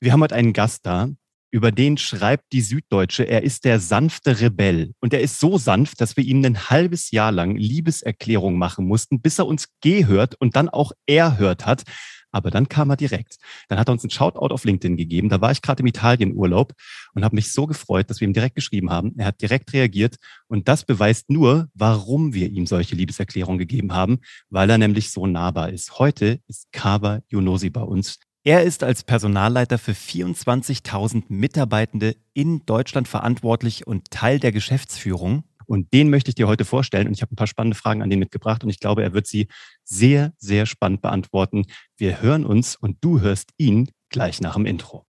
[0.00, 1.08] Wir haben heute einen Gast da,
[1.50, 4.92] über den schreibt die Süddeutsche, er ist der sanfte Rebell.
[5.00, 9.20] Und er ist so sanft, dass wir ihm ein halbes Jahr lang Liebeserklärung machen mussten,
[9.20, 11.82] bis er uns gehört und dann auch er hört hat.
[12.30, 13.38] Aber dann kam er direkt.
[13.68, 15.30] Dann hat er uns einen Shoutout auf LinkedIn gegeben.
[15.30, 16.74] Da war ich gerade im Italienurlaub
[17.14, 19.14] und habe mich so gefreut, dass wir ihm direkt geschrieben haben.
[19.18, 24.18] Er hat direkt reagiert und das beweist nur, warum wir ihm solche Liebeserklärungen gegeben haben,
[24.48, 25.98] weil er nämlich so nahbar ist.
[25.98, 28.18] Heute ist Kava Yunosi bei uns.
[28.48, 35.44] Er ist als Personalleiter für 24.000 Mitarbeitende in Deutschland verantwortlich und Teil der Geschäftsführung.
[35.66, 37.08] Und den möchte ich dir heute vorstellen.
[37.08, 38.64] Und ich habe ein paar spannende Fragen an den mitgebracht.
[38.64, 39.48] Und ich glaube, er wird sie
[39.84, 41.66] sehr, sehr spannend beantworten.
[41.98, 45.04] Wir hören uns und du hörst ihn gleich nach dem Intro.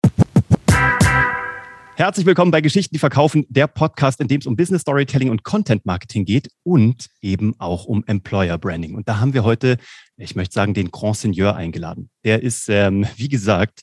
[1.95, 5.43] Herzlich willkommen bei Geschichten, die verkaufen, der Podcast, in dem es um Business Storytelling und
[5.43, 8.95] Content Marketing geht und eben auch um Employer Branding.
[8.95, 9.77] Und da haben wir heute
[10.19, 12.09] ich möchte sagen, den Grand Seigneur eingeladen.
[12.23, 13.81] Der ist, ähm, wie gesagt,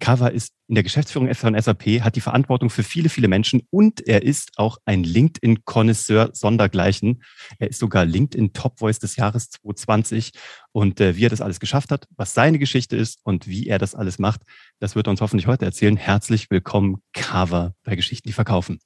[0.00, 4.06] Kava ist in der Geschäftsführung von SAP, hat die Verantwortung für viele, viele Menschen und
[4.06, 7.22] er ist auch ein LinkedIn-Konnoisseur sondergleichen.
[7.58, 10.32] Er ist sogar LinkedIn Top Voice des Jahres 2020
[10.72, 13.78] und äh, wie er das alles geschafft hat, was seine Geschichte ist und wie er
[13.78, 14.42] das alles macht,
[14.80, 15.96] das wird er uns hoffentlich heute erzählen.
[15.96, 18.78] Herzlich willkommen, Kava, bei Geschichten, die verkaufen.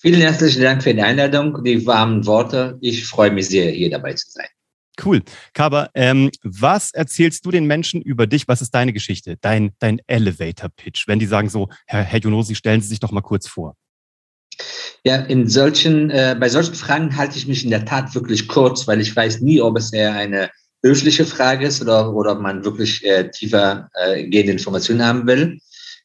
[0.00, 2.78] Vielen herzlichen Dank für die Einladung, die warmen Worte.
[2.80, 4.46] Ich freue mich sehr, hier dabei zu sein.
[5.04, 5.22] Cool.
[5.54, 8.48] Kaba, ähm, was erzählst du den Menschen über dich?
[8.48, 11.06] Was ist deine Geschichte, dein, dein Elevator-Pitch?
[11.06, 13.76] Wenn die sagen so, Herr, Herr Junosi, stellen Sie sich doch mal kurz vor.
[15.04, 18.88] Ja, in solchen, äh, bei solchen Fragen halte ich mich in der Tat wirklich kurz,
[18.88, 20.50] weil ich weiß nie, ob es eher eine
[20.82, 25.58] höfliche Frage ist oder, oder ob man wirklich äh, tiefer äh, gehende Informationen haben will.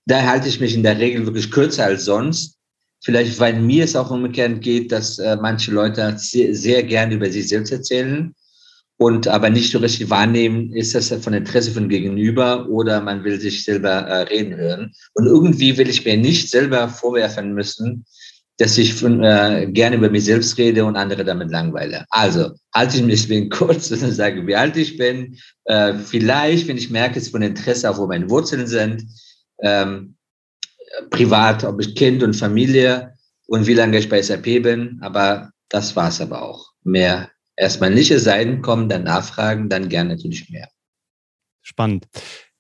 [0.06, 2.58] Daher halte ich mich in der Regel wirklich kürzer als sonst.
[3.04, 7.30] Vielleicht, weil mir es auch umgekehrt geht, dass äh, manche Leute sehr, sehr gerne über
[7.32, 8.34] sich selbst erzählen
[9.04, 13.38] und aber nicht so richtig wahrnehmen, ist das von Interesse von Gegenüber oder man will
[13.38, 14.94] sich selber äh, reden hören.
[15.14, 18.06] Und irgendwie will ich mir nicht selber vorwerfen müssen,
[18.60, 22.06] dass ich von, äh, gerne über mich selbst rede und andere damit langweile.
[22.12, 25.38] Also halte ich mich deswegen kurz und sage, wie alt ich bin.
[25.66, 29.04] Äh, vielleicht, wenn ich merke, es ist von Interesse auch, wo meine Wurzeln sind,
[29.62, 30.16] ähm,
[31.10, 33.16] privat, ob ich Kind und Familie
[33.48, 35.00] und wie lange ich bei SAP bin.
[35.02, 36.72] Aber das war's aber auch.
[36.86, 40.70] Mehr erstmal nicht es sein, kommen, dann nachfragen, dann gerne natürlich mehr.
[41.62, 42.08] Spannend.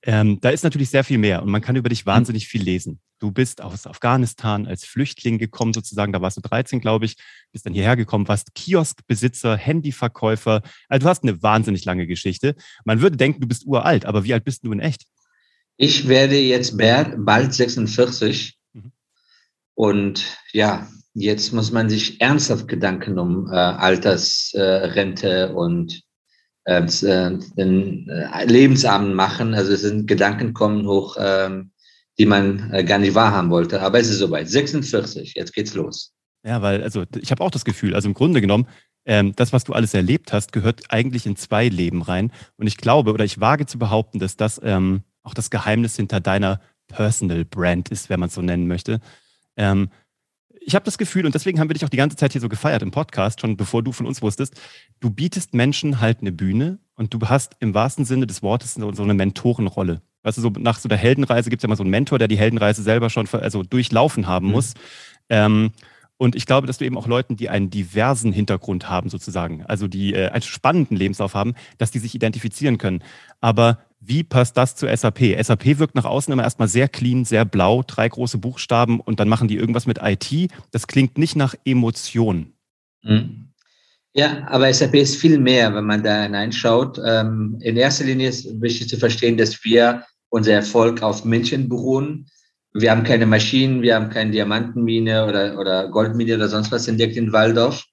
[0.05, 2.99] Ähm, da ist natürlich sehr viel mehr und man kann über dich wahnsinnig viel lesen.
[3.19, 7.15] Du bist aus Afghanistan als Flüchtling gekommen, sozusagen, da warst du 13, glaube ich,
[7.53, 10.61] bist dann hierher gekommen, warst Kioskbesitzer, Handyverkäufer.
[10.89, 12.55] Also du hast eine wahnsinnig lange Geschichte.
[12.83, 15.05] Man würde denken, du bist uralt, aber wie alt bist du in echt?
[15.77, 18.91] Ich werde jetzt bald 46 mhm.
[19.73, 26.01] und ja, Jetzt muss man sich ernsthaft Gedanken um äh, Altersrente äh, und
[26.65, 29.53] äh, äh den äh, Lebensabend machen.
[29.53, 31.61] Also es sind Gedanken kommen hoch, äh,
[32.17, 33.81] die man äh, gar nicht wahrhaben wollte.
[33.81, 34.49] Aber es ist soweit.
[34.49, 36.13] 46, jetzt geht's los.
[36.43, 38.67] Ja, weil, also ich habe auch das Gefühl, also im Grunde genommen,
[39.05, 42.31] ähm, das, was du alles erlebt hast, gehört eigentlich in zwei Leben rein.
[42.57, 46.19] Und ich glaube oder ich wage zu behaupten, dass das ähm, auch das Geheimnis hinter
[46.19, 48.99] deiner Personal Brand ist, wenn man es so nennen möchte.
[49.55, 49.89] Ähm,
[50.65, 52.49] ich habe das Gefühl, und deswegen haben wir dich auch die ganze Zeit hier so
[52.49, 54.59] gefeiert im Podcast, schon bevor du von uns wusstest,
[54.99, 58.91] du bietest Menschen halt eine Bühne und du hast im wahrsten Sinne des Wortes so,
[58.93, 60.01] so eine Mentorenrolle.
[60.23, 62.27] Weißt du, so nach so der Heldenreise gibt es ja immer so einen Mentor, der
[62.27, 64.51] die Heldenreise selber schon also durchlaufen haben mhm.
[64.53, 64.73] muss.
[65.29, 65.71] Ähm,
[66.17, 69.87] und ich glaube, dass du eben auch Leuten, die einen diversen Hintergrund haben, sozusagen, also
[69.87, 73.03] die äh, einen spannenden Lebenslauf haben, dass die sich identifizieren können.
[73.41, 75.19] Aber wie passt das zu SAP?
[75.41, 79.29] SAP wirkt nach außen immer erstmal sehr clean, sehr blau, drei große Buchstaben und dann
[79.29, 80.51] machen die irgendwas mit IT.
[80.71, 82.53] Das klingt nicht nach Emotion.
[83.03, 83.49] Mhm.
[84.15, 86.99] Ja, aber SAP ist viel mehr, wenn man da hineinschaut.
[87.03, 92.27] Ähm, in erster Linie ist wichtig zu verstehen, dass wir unser Erfolg auf Menschen beruhen.
[92.73, 97.15] Wir haben keine Maschinen, wir haben keine Diamantenmine oder, oder Goldmine oder sonst was entdeckt
[97.17, 97.83] in Waldorf.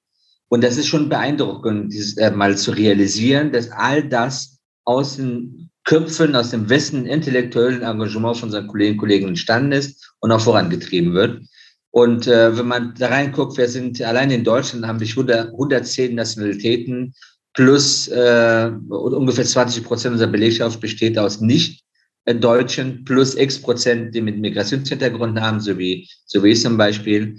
[0.48, 5.69] Und das ist schon beeindruckend, dieses, äh, mal zu realisieren, dass all das aus den
[5.90, 10.40] Köpfen aus dem Westen intellektuellen Engagement von unseren Kolleginnen und Kollegen entstanden ist und auch
[10.40, 11.42] vorangetrieben wird.
[11.90, 16.14] Und äh, wenn man da reinguckt, wir sind allein in Deutschland haben wir 100, 110
[16.14, 17.12] Nationalitäten
[17.54, 21.82] plus äh, ungefähr 20 Prozent unserer Belegschaft besteht aus nicht
[22.24, 27.36] Deutschen plus x Prozent, die mit Migrationshintergrund haben, so wie, so wie ich zum Beispiel.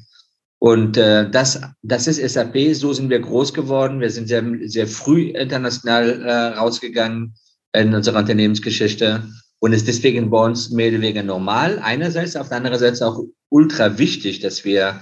[0.59, 4.01] Und äh, das, das ist SAP, so sind wir groß geworden.
[4.01, 7.33] Wir sind sehr, sehr früh international äh, rausgegangen
[7.73, 9.23] in unserer Unternehmensgeschichte
[9.59, 11.79] und ist deswegen bei uns mehr oder weniger normal.
[11.79, 15.01] Einerseits, auf der anderen Seite auch ultra wichtig, dass wir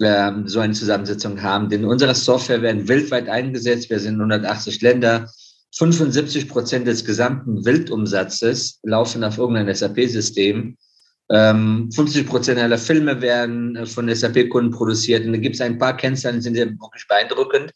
[0.00, 3.90] äh, so eine Zusammensetzung haben, denn unsere Software werden weltweit eingesetzt.
[3.90, 5.30] Wir sind in 180 Länder.
[5.74, 10.76] 75 Prozent des gesamten Weltumsatzes laufen auf irgendein SAP-System.
[11.28, 15.24] Ähm, 50 Prozent aller Filme werden äh, von SAP-Kunden produziert.
[15.26, 17.72] Und da gibt es ein paar Kennzahlen, die sind wirklich beeindruckend.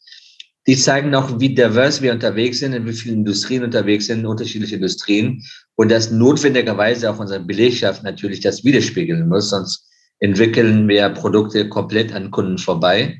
[0.67, 4.75] Die zeigen auch, wie divers wir unterwegs sind, in wie vielen Industrien unterwegs sind, unterschiedliche
[4.75, 5.43] Industrien.
[5.75, 9.87] Und das notwendigerweise auch unsere Belegschaft natürlich das widerspiegeln muss, sonst
[10.19, 13.19] entwickeln wir Produkte komplett an Kunden vorbei.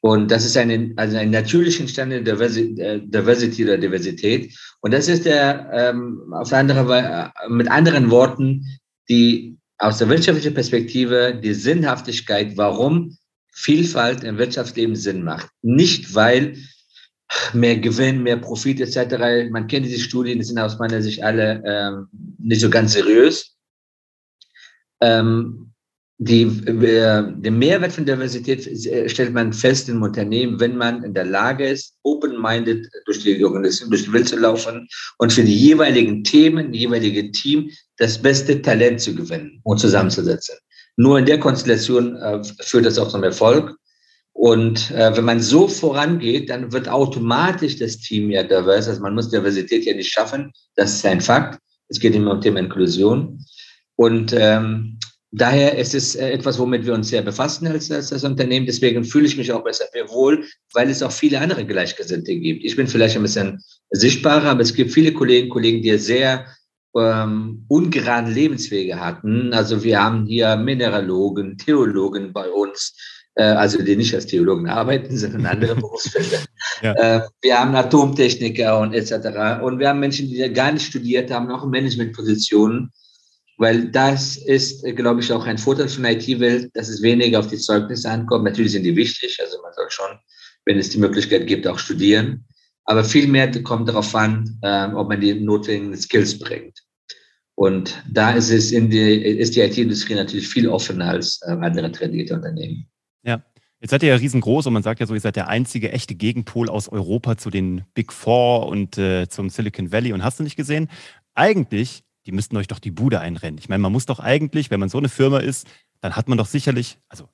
[0.00, 4.54] Und das ist eine, also ein natürlich entstandene äh, Diversity oder Diversität.
[4.80, 8.64] Und das ist der, ähm, auf andere, äh, mit anderen Worten,
[9.08, 13.16] die aus der wirtschaftlichen Perspektive die Sinnhaftigkeit, warum
[13.54, 15.48] Vielfalt im Wirtschaftsleben Sinn macht.
[15.62, 16.56] Nicht, weil
[17.52, 19.50] mehr Gewinn, mehr Profit etc.
[19.50, 22.08] Man kennt diese Studien, die sind aus meiner Sicht alle ähm,
[22.38, 23.56] nicht so ganz seriös.
[25.00, 25.72] Ähm,
[26.18, 31.12] die, äh, den Mehrwert von Diversität äh, stellt man fest im Unternehmen, wenn man in
[31.12, 35.56] der Lage ist, open-minded durch die Organisation, durch die Welt zu laufen und für die
[35.56, 40.56] jeweiligen Themen, die jeweilige Team das beste Talent zu gewinnen und zusammenzusetzen.
[40.96, 43.76] Nur in der Konstellation äh, führt das auch zum Erfolg.
[44.32, 48.88] Und äh, wenn man so vorangeht, dann wird automatisch das Team ja divers.
[48.88, 50.52] Also man muss Diversität ja nicht schaffen.
[50.74, 51.60] Das ist ein Fakt.
[51.88, 53.44] Es geht immer um Thema Inklusion.
[53.96, 54.98] Und ähm,
[55.36, 58.66] Daher ist es äh, etwas, womit wir uns sehr befassen als, als das Unternehmen.
[58.66, 60.44] Deswegen fühle ich mich auch bei SAP wohl,
[60.74, 62.64] weil es auch viele andere Gleichgesinnte gibt.
[62.64, 63.60] Ich bin vielleicht ein bisschen
[63.90, 66.46] sichtbarer, aber es gibt viele Kollegen, Kollegen, die sehr
[66.96, 69.52] ähm, ungeraden Lebenswege hatten.
[69.52, 72.96] Also wir haben hier Mineralogen, Theologen bei uns,
[73.34, 76.38] äh, also die nicht als Theologen arbeiten, sondern andere Berufsfelder.
[76.82, 76.92] Ja.
[76.94, 79.62] Äh, wir haben Atomtechniker und etc.
[79.62, 82.92] Und wir haben Menschen, die gar nicht studiert haben, auch in Managementpositionen
[83.56, 87.58] weil das ist, glaube ich, auch ein Vorteil von IT-Welt, dass es weniger auf die
[87.58, 88.44] Zeugnisse ankommt.
[88.44, 90.18] Natürlich sind die wichtig, also man soll schon,
[90.64, 92.44] wenn es die Möglichkeit gibt, auch studieren.
[92.84, 96.80] Aber viel mehr kommt darauf an, äh, ob man die notwendigen Skills bringt.
[97.54, 101.90] Und da ist es in die, ist die IT-Industrie natürlich viel offener als äh, andere
[101.92, 102.86] tradierte Unternehmen.
[103.22, 103.42] Ja.
[103.80, 106.14] Jetzt seid ihr ja riesengroß und man sagt ja so, ihr seid der einzige echte
[106.14, 110.42] Gegenpol aus Europa zu den Big Four und äh, zum Silicon Valley und hast du
[110.42, 110.88] nicht gesehen?
[111.34, 113.58] Eigentlich die müssten euch doch die Bude einrennen.
[113.58, 115.66] Ich meine, man muss doch eigentlich, wenn man so eine Firma ist,
[116.00, 117.28] dann hat man doch sicherlich, also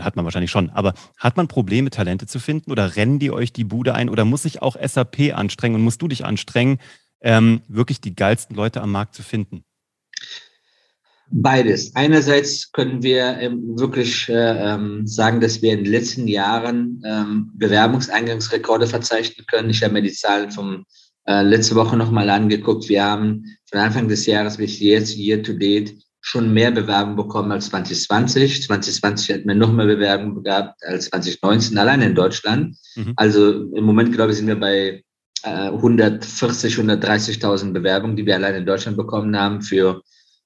[0.00, 3.52] hat man wahrscheinlich schon, aber hat man Probleme, Talente zu finden oder rennen die euch
[3.52, 6.78] die Bude ein oder muss sich auch SAP anstrengen und musst du dich anstrengen,
[7.20, 9.64] ähm, wirklich die geilsten Leute am Markt zu finden?
[11.34, 11.96] Beides.
[11.96, 17.50] Einerseits können wir ähm, wirklich äh, ähm, sagen, dass wir in den letzten Jahren ähm,
[17.54, 19.70] Bewerbungseingangsrekorde verzeichnen können.
[19.70, 20.84] Ich habe mir die Zahlen vom
[21.26, 22.88] äh, letzte Woche nochmal angeguckt.
[22.90, 27.50] Wir haben von Anfang des Jahres bis jetzt, year to date, schon mehr Bewerbungen bekommen
[27.50, 28.62] als 2020.
[28.62, 32.76] 2020 hatten wir noch mehr Bewerbungen gehabt als 2019, allein in Deutschland.
[32.94, 33.12] Mhm.
[33.16, 35.02] Also im Moment, glaube ich, sind wir bei
[35.42, 40.00] äh, 140, 130.000 Bewerbungen, die wir allein in Deutschland bekommen haben für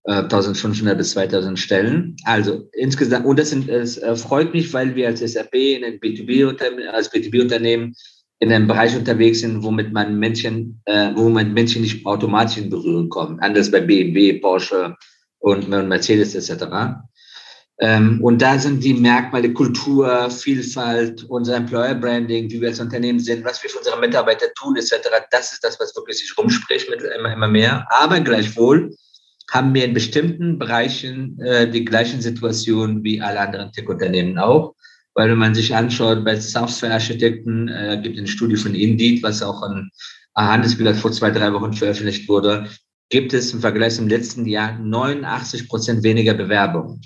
[0.05, 2.17] äh, 1500 bis 2000 Stellen.
[2.25, 6.89] Also insgesamt, und das, sind, das freut mich, weil wir als SAP in ein B2B-Unternehmen,
[6.89, 7.95] als B2B-Unternehmen
[8.39, 12.71] in einem Bereich unterwegs sind, womit man Menschen, äh, wo man Menschen nicht automatisch in
[12.71, 13.43] Berührung kommt.
[13.43, 14.97] Anders bei BMW, Porsche
[15.47, 16.65] und Mercedes etc.
[17.79, 23.21] Ähm, und da sind die Merkmale Kultur, Vielfalt, unser Employer Branding, wie wir als Unternehmen
[23.21, 24.93] sind, was wir für unsere Mitarbeiter tun etc.
[25.31, 27.87] Das ist das, was wirklich sich rumspricht mit immer, immer mehr.
[27.91, 28.93] Aber gleichwohl
[29.53, 34.75] haben wir in bestimmten Bereichen äh, die gleichen Situationen wie alle anderen Tech-Unternehmen auch.
[35.15, 39.45] Weil wenn man sich anschaut, bei Softwarearchitekten äh, gibt es eine Studie von Indeed, was
[39.45, 39.91] auch an
[40.35, 42.69] Handelsblatt vor zwei, drei Wochen veröffentlicht wurde,
[43.09, 47.01] gibt es im Vergleich zum letzten Jahr 89 Prozent weniger Bewerbungen.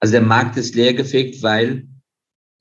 [0.00, 1.86] Also der Markt ist leergefegt, weil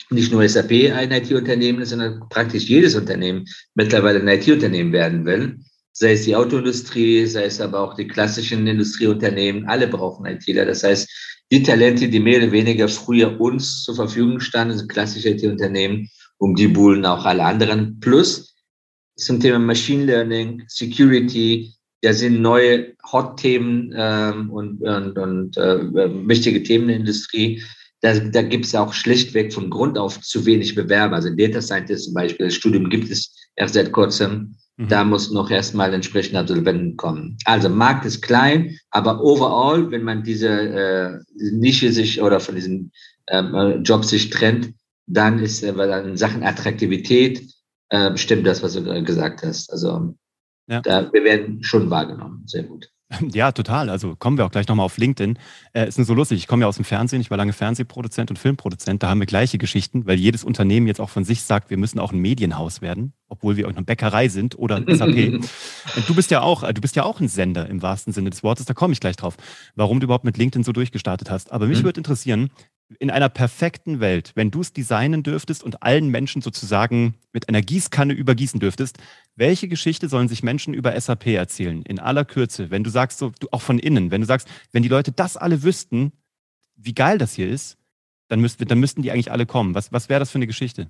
[0.09, 5.59] nicht nur SAP ein IT-Unternehmen ist, sondern praktisch jedes Unternehmen mittlerweile ein IT-Unternehmen werden will.
[5.91, 10.65] Sei es die Autoindustrie, sei es aber auch die klassischen Industrieunternehmen, alle brauchen ITler.
[10.65, 11.09] Das heißt,
[11.51, 16.55] die Talente, die mehr oder weniger früher uns zur Verfügung standen, sind klassische IT-Unternehmen, um
[16.55, 17.99] die buhlen auch alle anderen.
[17.99, 18.55] Plus
[19.15, 21.73] zum Thema Machine Learning, Security,
[22.05, 27.63] da sind neue Hot-Themen ähm, und, und, und äh, wichtige Themen in der Industrie.
[28.01, 31.15] Da, da gibt es auch schlichtweg von Grund auf zu wenig Bewerber.
[31.15, 34.55] Also Data Scientist zum Beispiel, das Studium gibt es erst seit kurzem.
[34.77, 34.87] Mhm.
[34.87, 37.39] Da muss noch erstmal entsprechend Absolventen kommen.
[37.45, 41.19] Also Markt ist klein, aber overall, wenn man diese äh,
[41.53, 42.91] Nische sich oder von diesen
[43.29, 44.75] ähm, äh, Jobs sich trennt,
[45.07, 47.41] dann ist äh, in Sachen Attraktivität
[47.89, 49.71] äh, bestimmt das, was du gesagt hast.
[49.71, 50.13] Also
[50.67, 50.81] ja.
[50.81, 52.43] da, wir werden schon wahrgenommen.
[52.45, 52.89] Sehr gut.
[53.33, 53.89] Ja, total.
[53.89, 55.37] Also kommen wir auch gleich nochmal auf LinkedIn.
[55.73, 56.39] Äh, ist nur so lustig.
[56.39, 57.21] Ich komme ja aus dem Fernsehen.
[57.21, 59.03] Ich war lange Fernsehproduzent und Filmproduzent.
[59.03, 61.99] Da haben wir gleiche Geschichten, weil jedes Unternehmen jetzt auch von sich sagt, wir müssen
[61.99, 65.07] auch ein Medienhaus werden, obwohl wir auch eine Bäckerei sind oder ein SAP.
[65.95, 68.43] und du bist ja auch, du bist ja auch ein Sender im wahrsten Sinne des
[68.43, 68.65] Wortes.
[68.65, 69.37] Da komme ich gleich drauf,
[69.75, 71.51] warum du überhaupt mit LinkedIn so durchgestartet hast.
[71.51, 71.85] Aber mich mhm.
[71.85, 72.49] würde interessieren,
[72.99, 77.61] in einer perfekten Welt, wenn du es designen dürftest und allen Menschen sozusagen mit einer
[77.61, 78.99] Gießkanne übergießen dürftest,
[79.35, 81.81] welche Geschichte sollen sich Menschen über SAP erzählen?
[81.83, 84.83] In aller Kürze, wenn du sagst, so, du, auch von innen, wenn du sagst, wenn
[84.83, 86.13] die Leute das alle wüssten,
[86.75, 87.77] wie geil das hier ist,
[88.27, 89.75] dann, müsst, dann müssten die eigentlich alle kommen.
[89.75, 90.89] Was, was wäre das für eine Geschichte?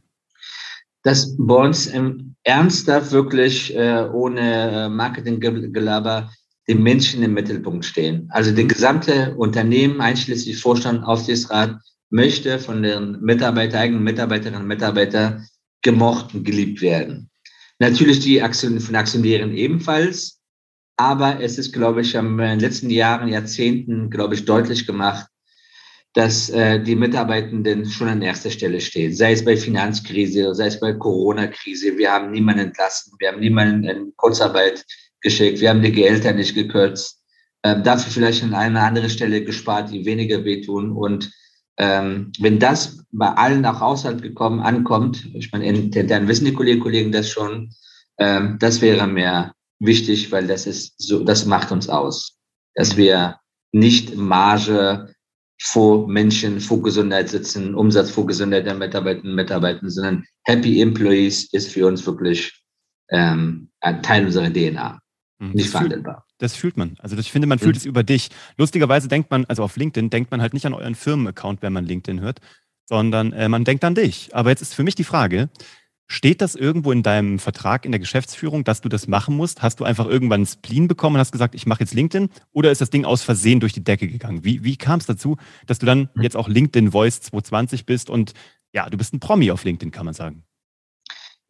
[1.04, 6.32] Dass bei uns im ernsthaft wirklich äh, ohne äh, Marketinggelaber
[6.68, 8.28] die Menschen im Mittelpunkt stehen.
[8.32, 15.46] Also die gesamte Unternehmen, einschließlich Vorstand, Aufsichtsrat, möchte von den Mitarbeiter, eigenen Mitarbeiterinnen und Mitarbeitern
[15.82, 17.30] gemocht und geliebt werden.
[17.80, 20.42] Natürlich die Aktion, von Aktionären ebenfalls,
[20.98, 25.28] aber es ist, glaube ich, in den letzten Jahren, Jahrzehnten, glaube ich, deutlich gemacht,
[26.14, 29.14] dass äh, die Mitarbeitenden schon an erster Stelle stehen.
[29.14, 31.98] Sei es bei Finanzkrise, sei es bei Corona-Krise.
[31.98, 34.86] Wir haben niemanden entlassen, wir haben niemanden in Kurzarbeit
[35.20, 37.22] geschickt, wir haben die Gehälter nicht gekürzt,
[37.64, 40.94] äh, dafür vielleicht an einer anderen Stelle gespart, die weniger wehtun.
[40.94, 41.30] Und
[41.78, 46.82] ähm, wenn das bei allen nach Haushalt gekommen ankommt, ich meine, intern wissen die Kolleginnen
[46.82, 47.74] und Kollegen das schon,
[48.18, 52.38] ähm, das wäre mir wichtig, weil das ist so, das macht uns aus,
[52.76, 53.40] dass wir
[53.72, 55.14] nicht Marge
[55.62, 61.52] vor Menschen, vor Gesundheit sitzen, Umsatz vor Gesundheit der Mitarbeiterinnen und Mitarbeiter, sondern Happy Employees
[61.54, 62.62] ist für uns wirklich
[63.10, 65.00] ähm, ein Teil unserer DNA.
[65.40, 65.52] Mhm.
[65.52, 66.26] Nicht verhandelbar.
[66.38, 66.96] Das fühlt man.
[67.00, 67.80] Also ich finde, man fühlt mhm.
[67.80, 68.30] es über dich.
[68.58, 71.86] Lustigerweise denkt man, also auf LinkedIn denkt man halt nicht an euren Firmenaccount, wenn man
[71.86, 72.40] LinkedIn hört,
[72.86, 74.30] sondern äh, man denkt an dich.
[74.34, 75.50] Aber jetzt ist für mich die Frage,
[76.08, 79.62] steht das irgendwo in deinem Vertrag in der Geschäftsführung, dass du das machen musst?
[79.62, 82.30] Hast du einfach irgendwann einen Spleen bekommen und hast gesagt, ich mache jetzt LinkedIn?
[82.54, 84.46] Oder ist das Ding aus Versehen durch die Decke gegangen?
[84.46, 86.22] Wie, wie kam es dazu, dass du dann mhm.
[86.22, 88.34] jetzt auch LinkedIn Voice 220 bist und
[88.74, 90.45] ja, du bist ein Promi auf LinkedIn, kann man sagen?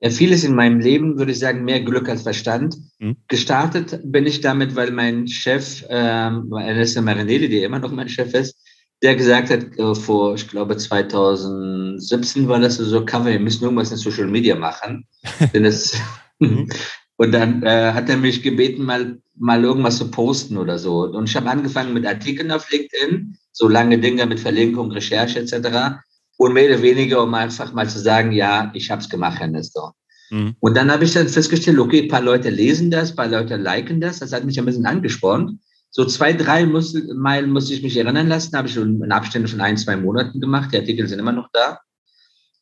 [0.02, 2.76] Ja, vieles in meinem Leben, würde ich sagen, mehr Glück als Verstand.
[3.00, 3.16] Mhm.
[3.28, 8.34] Gestartet bin ich damit, weil mein Chef, ähm, Ernesto Marinelli, der immer noch mein Chef
[8.34, 8.58] ist,
[9.02, 13.92] der gesagt hat, äh, vor, ich glaube, 2017 war das so, Cover, wir müssen irgendwas
[13.92, 15.08] in Social Media machen.
[15.54, 15.94] Denn das,
[16.40, 16.70] mhm.
[17.18, 21.04] und dann äh, hat er mich gebeten, mal, mal irgendwas zu posten oder so.
[21.04, 26.02] Und ich habe angefangen mit Artikeln auf LinkedIn, so lange Dinge mit Verlinkung, Recherche etc.
[26.38, 29.48] Und mehr oder weniger, um einfach mal zu sagen, ja, ich habe es gemacht, Herr
[29.48, 29.96] Nestor.
[30.30, 30.56] Mhm.
[30.60, 33.56] Und dann habe ich dann festgestellt, okay, ein paar Leute lesen das, ein paar Leute
[33.56, 34.20] liken das.
[34.20, 35.60] Das hat mich ein bisschen angespornt.
[35.92, 39.48] So zwei, drei muss, Mal musste ich mich erinnern lassen, habe ich schon in Abständen
[39.48, 40.74] von ein, zwei Monaten gemacht.
[40.74, 41.80] Die Artikel sind immer noch da.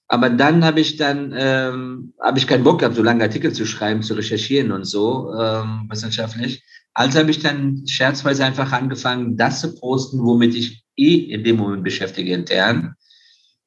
[0.08, 3.66] Aber dann habe ich dann ähm, habe ich keinen Bock gehabt, so lange Artikel zu
[3.66, 6.64] schreiben, zu recherchieren und so ähm, wissenschaftlich.
[6.94, 11.56] Also habe ich dann scherzweise einfach angefangen, das zu posten, womit ich eh in dem
[11.56, 12.94] Moment beschäftige intern.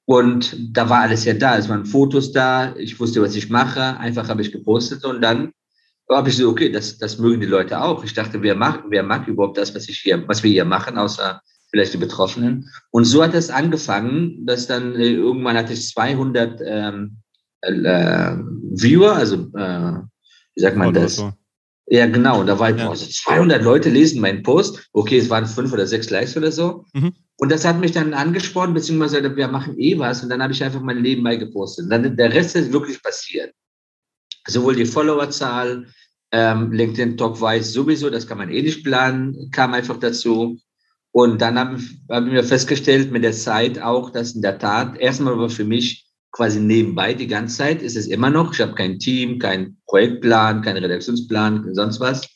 [0.07, 1.59] Und da war alles ja da.
[1.59, 2.75] Es waren Fotos da.
[2.77, 3.99] Ich wusste, was ich mache.
[3.99, 5.53] Einfach habe ich gepostet und dann
[6.09, 8.05] habe ich so, okay, das, das mögen die Leute auch.
[8.05, 10.97] Ich dachte, wer mag, wer mag überhaupt das, was ich hier, was wir hier machen,
[10.97, 12.71] außer vielleicht die Betroffenen.
[12.91, 17.17] Und so hat es angefangen, dass dann äh, irgendwann hatte ich 200 ähm,
[17.63, 18.37] äh,
[18.73, 20.01] Viewer, also äh,
[20.55, 21.23] wie sagt man das?
[21.88, 22.43] Ja, genau.
[22.43, 22.90] Da war ich, ja.
[22.90, 24.88] also 200 Leute lesen meinen Post.
[24.93, 26.85] Okay, es waren fünf oder sechs Likes oder so.
[26.93, 27.12] Mhm.
[27.38, 30.64] Und das hat mich dann angesprochen, beziehungsweise wir machen eh was und dann habe ich
[30.64, 31.87] einfach mein Leben beigepostet.
[31.90, 33.52] Dann, der Rest ist wirklich passiert.
[34.49, 35.87] Sowohl die Followerzahl,
[36.33, 40.59] ähm, LinkedIn Talk weiß sowieso, das kann man eh nicht planen, kam einfach dazu.
[41.12, 41.78] Und dann habe
[42.09, 45.64] hab ich mir festgestellt mit der Zeit auch, dass in der Tat, erstmal war für
[45.64, 46.06] mich
[46.37, 50.61] quasi nebenbei die ganze Zeit, ist es immer noch, ich habe kein Team, kein Projektplan,
[50.61, 52.28] keinen Redaktionsplan, sonst was.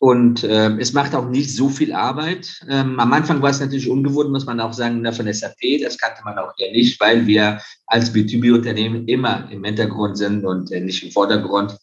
[0.00, 2.50] Und äh, es macht auch nicht so viel Arbeit.
[2.68, 5.82] Ähm, am Anfang war es natürlich ungewohnt, muss man auch sagen, von SAP.
[5.82, 10.72] Das kannte man auch eher nicht, weil wir als B2B-Unternehmen immer im Hintergrund sind und
[10.72, 11.76] äh, nicht im Vordergrund.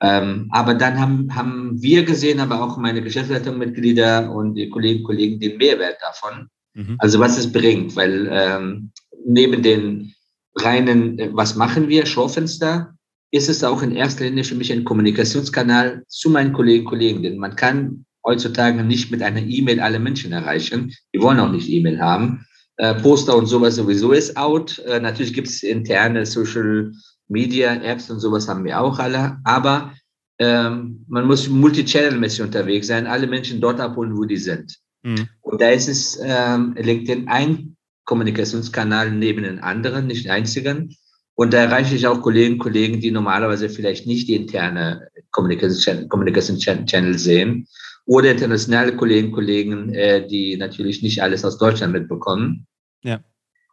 [0.00, 5.06] Ähm, aber dann haben, haben wir gesehen, aber auch meine Geschäftsleitungsmitglieder und die Kolleginnen und
[5.06, 6.48] Kollegen den Mehrwert davon.
[6.74, 6.96] Mhm.
[6.98, 8.92] Also was es bringt, weil ähm,
[9.24, 10.12] neben den
[10.56, 12.94] reinen, äh, was machen wir, Schaufenster,
[13.30, 17.22] ist es auch in erster Linie für mich ein Kommunikationskanal zu meinen Kollegen und Kollegen.
[17.22, 20.92] Denn man kann heutzutage nicht mit einer E-Mail alle Menschen erreichen.
[21.14, 22.46] Die wollen auch nicht E-Mail haben.
[22.78, 24.78] Äh, Poster und sowas sowieso ist out.
[24.80, 26.92] Äh, natürlich gibt es interne Social
[27.28, 29.38] Media Apps und sowas haben wir auch alle.
[29.44, 29.92] Aber
[30.38, 34.76] ähm, man muss multichannel-mäßig unterwegs sein, alle Menschen dort abholen, wo die sind.
[35.02, 35.28] Mhm.
[35.40, 37.75] Und da ist es ähm, LinkedIn ein
[38.06, 40.96] Kommunikationskanal neben den anderen, nicht einzigen.
[41.34, 46.58] Und da erreiche ich auch Kollegen und Kollegen, die normalerweise vielleicht nicht die interne Communication
[46.58, 47.68] Channel sehen.
[48.06, 52.66] oder internationale Kolleginnen und Kollegen, äh, die natürlich nicht alles aus Deutschland mitbekommen.
[53.02, 53.20] Ja.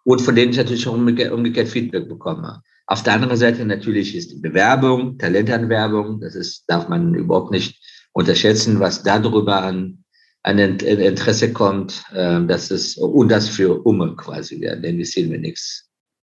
[0.03, 2.61] Und von denen ich natürlich auch umgekehrt, umgekehrt Feedback bekomme.
[2.87, 7.79] Auf der anderen Seite natürlich ist die Bewerbung, Talentanwerbung, das ist, darf man überhaupt nicht
[8.11, 10.02] unterschätzen, was darüber an,
[10.43, 15.31] an Interesse kommt, äh, das ist, und das für Umme quasi, ja, denn wir sehen
[15.31, 15.89] wir nichts.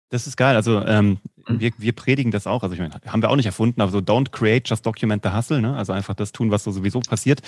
[0.09, 0.55] Das ist geil.
[0.55, 1.17] Also ähm,
[1.47, 1.59] mhm.
[1.59, 2.61] wir, wir predigen das auch.
[2.61, 5.31] Also ich meine, haben wir auch nicht erfunden, aber so don't create, just document the
[5.31, 5.59] hustle.
[5.59, 5.75] Ne?
[5.75, 7.41] Also einfach das tun, was so sowieso passiert.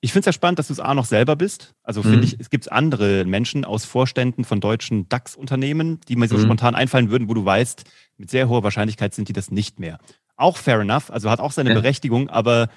[0.00, 1.74] Ich finde es ja spannend, dass du es A noch selber bist.
[1.82, 2.22] Also finde mhm.
[2.22, 6.42] ich, es gibt andere Menschen aus Vorständen von deutschen DAX-Unternehmen, die mir so mhm.
[6.42, 7.82] spontan einfallen würden, wo du weißt,
[8.16, 9.98] mit sehr hoher Wahrscheinlichkeit sind die das nicht mehr.
[10.36, 11.74] Auch fair enough, also hat auch seine ja.
[11.74, 12.68] Berechtigung, aber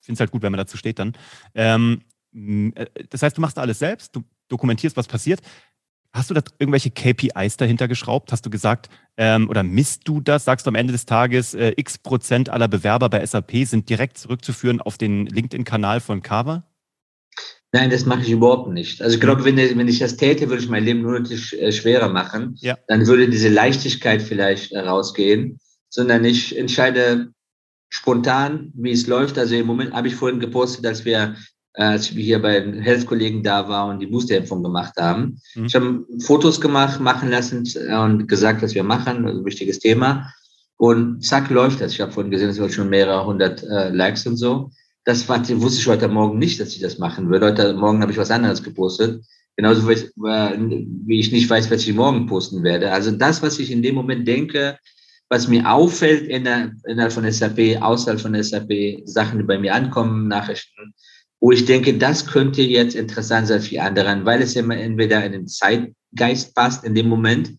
[0.00, 1.12] ich finde es halt gut, wenn man dazu steht dann.
[1.54, 5.40] Ähm, äh, das heißt, du machst alles selbst, du dokumentierst, was passiert.
[6.12, 8.32] Hast du da irgendwelche KPIs dahinter geschraubt?
[8.32, 10.44] Hast du gesagt, ähm, oder misst du das?
[10.44, 14.18] Sagst du am Ende des Tages, äh, x Prozent aller Bewerber bei SAP sind direkt
[14.18, 16.64] zurückzuführen auf den LinkedIn-Kanal von Carver?
[17.72, 19.00] Nein, das mache ich überhaupt nicht.
[19.00, 21.70] Also ich glaube, wenn, wenn ich das täte, würde ich mein Leben nur natürlich äh,
[21.70, 22.56] schwerer machen.
[22.60, 22.76] Ja.
[22.88, 27.32] Dann würde diese Leichtigkeit vielleicht rausgehen, sondern ich entscheide
[27.88, 29.38] spontan, wie es läuft.
[29.38, 31.36] Also im Moment habe ich vorhin gepostet, dass wir
[31.80, 35.40] als wir hier bei den Health-Kollegen da waren und die Boosterimpfung gemacht haben.
[35.54, 35.64] Mhm.
[35.64, 40.30] Ich habe Fotos gemacht, machen lassen und gesagt, was wir machen, also ein wichtiges Thema.
[40.76, 41.92] Und zack, läuft das.
[41.92, 44.70] Ich habe vorhin gesehen, es waren schon mehrere hundert äh, Likes und so.
[45.04, 47.46] Das war, wusste ich heute Morgen nicht, dass ich das machen würde.
[47.46, 49.24] Heute Morgen habe ich was anderes gepostet.
[49.56, 50.58] Genauso wie ich, äh,
[51.06, 52.92] wie ich nicht weiß, was ich morgen posten werde.
[52.92, 54.78] Also das, was ich in dem Moment denke,
[55.30, 60.92] was mir auffällt innerhalb von SAP, außerhalb von SAP, Sachen, die bei mir ankommen, Nachrichten,
[61.40, 65.32] wo ich denke, das könnte jetzt interessant sein für andere, weil es immer entweder in
[65.32, 67.52] den Zeitgeist passt in dem Moment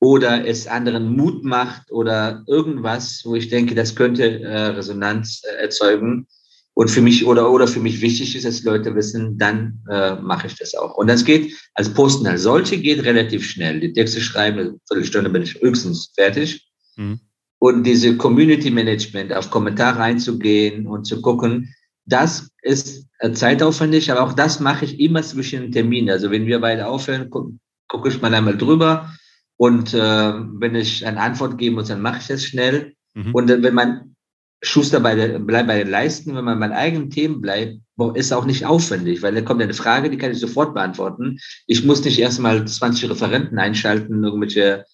[0.00, 5.62] oder es anderen Mut macht oder irgendwas, wo ich denke, das könnte äh, Resonanz äh,
[5.62, 6.26] erzeugen
[6.74, 10.46] und für mich oder oder für mich wichtig ist, dass Leute wissen, dann äh, mache
[10.46, 10.96] ich das auch.
[10.96, 13.80] Und das geht als Posten als solche geht relativ schnell.
[13.80, 16.68] Die Texte schreiben, eine Viertelstunde bin ich höchstens fertig.
[16.96, 17.20] Mhm.
[17.58, 21.74] Und diese Community Management auf Kommentare einzugehen und zu gucken,
[22.06, 26.10] das ist äh, zeitaufwendig, aber auch das mache ich immer zwischen den Terminen.
[26.10, 27.52] Also wenn wir beide aufhören, gucke
[27.88, 29.12] guck ich mal einmal drüber
[29.56, 32.94] und äh, wenn ich eine Antwort geben muss, dann mache ich das schnell.
[33.14, 33.34] Mhm.
[33.34, 34.16] Und wenn man
[34.62, 37.78] Schuster bei der, bleibt bei den Leisten, wenn man bei eigenen Themen bleibt,
[38.14, 41.38] ist auch nicht aufwendig, weil da kommt eine Frage, die kann ich sofort beantworten.
[41.66, 44.84] Ich muss nicht erstmal 20 Referenten einschalten, irgendwelche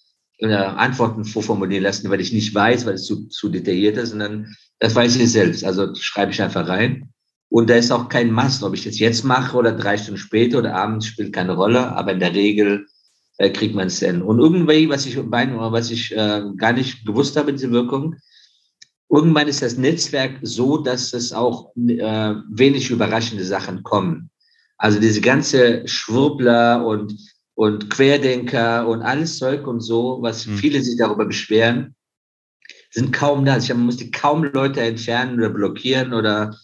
[0.43, 4.55] äh, Antworten vorformulieren lassen, weil ich nicht weiß, weil es zu, zu detailliert ist, sondern
[4.79, 5.65] das weiß ich selbst.
[5.65, 7.13] Also schreibe ich einfach rein.
[7.49, 10.59] Und da ist auch kein Mast, ob ich das jetzt mache oder drei Stunden später
[10.59, 11.93] oder abends spielt keine Rolle.
[11.93, 12.87] Aber in der Regel
[13.39, 14.23] äh, kriegt man es hin.
[14.23, 18.17] Und irgendwie, was ich, was ich äh, gar nicht gewusst habe, diese Wirkung,
[19.11, 24.31] irgendwann ist das Netzwerk so, dass es auch äh, wenig überraschende Sachen kommen.
[24.79, 27.15] Also diese ganze Schwurbler und,
[27.55, 30.57] und Querdenker und alles Zeug und so, was mhm.
[30.57, 31.95] viele sich darüber beschweren,
[32.91, 33.55] sind kaum da.
[33.55, 36.57] Also ich muss die kaum Leute entfernen oder blockieren oder,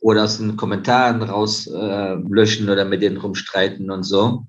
[0.00, 4.46] oder aus den Kommentaren rauslöschen äh, oder mit denen rumstreiten und so.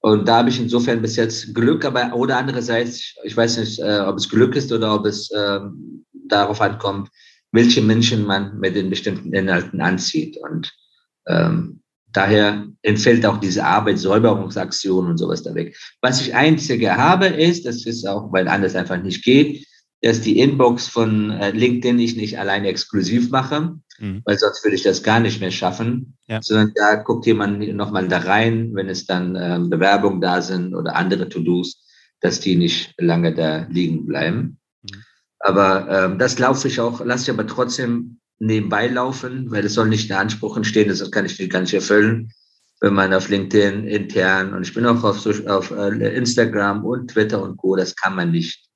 [0.00, 4.00] Und da habe ich insofern bis jetzt Glück, aber oder andererseits, ich weiß nicht, äh,
[4.00, 5.60] ob es Glück ist oder ob es äh,
[6.28, 7.10] darauf ankommt,
[7.52, 10.36] welche Menschen man mit den bestimmten Inhalten anzieht.
[10.36, 10.72] Und
[11.26, 11.80] ähm,
[12.12, 15.76] daher entfällt auch diese Arbeitssäuberungsaktion und sowas da weg.
[16.00, 19.66] Was ich einzige habe, ist, das ist auch, weil anders einfach nicht geht,
[20.02, 24.22] dass die Inbox von äh, LinkedIn ich nicht alleine exklusiv mache, mhm.
[24.24, 26.40] weil sonst würde ich das gar nicht mehr schaffen, ja.
[26.40, 30.94] sondern da guckt jemand nochmal da rein, wenn es dann äh, Bewerbungen da sind oder
[30.94, 31.84] andere To-Dos,
[32.20, 34.58] dass die nicht lange da liegen bleiben.
[34.82, 35.02] Mhm.
[35.40, 39.88] Aber ähm, das laufe ich auch, lasse ich aber trotzdem nebenbei laufen, weil es soll
[39.88, 42.32] nicht der Anspruch entstehen, das kann ich gar nicht erfüllen,
[42.80, 47.42] wenn man auf LinkedIn intern und ich bin auch auf, auf äh, Instagram und Twitter
[47.42, 48.68] und Co., das kann man nicht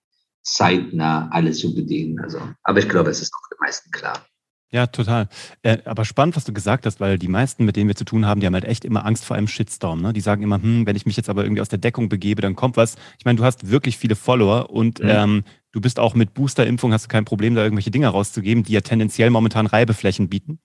[0.43, 2.19] zeitnah alles zu bedienen.
[2.21, 4.27] Also, aber ich glaube, es ist doch den meisten klar.
[4.73, 5.29] Ja, total.
[5.61, 8.27] Äh, aber spannend, was du gesagt hast, weil die meisten, mit denen wir zu tun
[8.27, 10.01] haben, die haben halt echt immer Angst vor einem Shitstorm.
[10.01, 10.15] Ne?
[10.15, 12.57] Die sagen immer, hm, wenn ich mich jetzt aber irgendwie aus der Deckung begebe, dann
[12.57, 12.97] kommt was.
[13.19, 15.09] Ich meine, du hast wirklich viele Follower und mhm.
[15.11, 18.73] ähm, Du bist auch mit Boosterimpfung, hast du kein Problem, da irgendwelche Dinge rauszugeben, die
[18.73, 20.59] ja tendenziell momentan Reibeflächen bieten.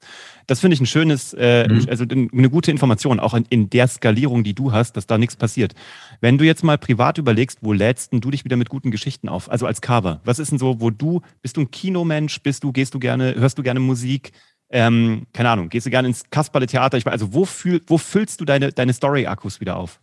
[0.47, 1.87] Das finde ich ein schönes, äh, mhm.
[1.89, 5.37] also eine gute Information, auch in, in, der Skalierung, die du hast, dass da nichts
[5.37, 5.73] passiert.
[6.19, 9.49] Wenn du jetzt mal privat überlegst, wo lädst du dich wieder mit guten Geschichten auf?
[9.49, 10.19] Also als Cover.
[10.25, 13.35] Was ist denn so, wo du, bist du ein Kinomensch, bist du, gehst du gerne,
[13.35, 14.33] hörst du gerne Musik?
[14.69, 16.97] Ähm, keine Ahnung, gehst du gerne ins Kasperle-Theater?
[16.97, 20.01] Ich, also wo, fühl, wo füllst du deine, deine Story-Akkus wieder auf?